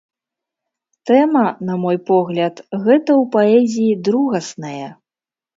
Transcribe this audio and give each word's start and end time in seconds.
Тэма, 1.09 1.43
на 1.67 1.73
мой 1.83 1.97
погляд, 2.09 2.55
гэта 2.85 3.11
ў 3.21 3.31
паэзіі 3.37 3.93
другаснае. 4.09 4.87